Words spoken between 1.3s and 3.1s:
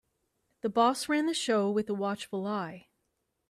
show with a watchful eye.